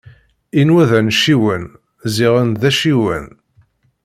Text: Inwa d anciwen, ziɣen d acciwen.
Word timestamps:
Inwa 0.61 0.83
d 0.89 0.91
anciwen, 0.99 1.63
ziɣen 2.15 2.49
d 2.61 2.63
acciwen. 2.69 3.25